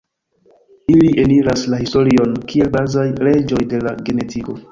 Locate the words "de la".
3.75-3.97